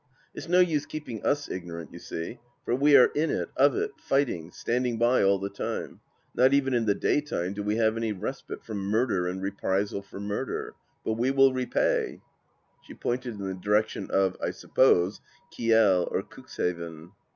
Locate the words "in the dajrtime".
6.73-7.53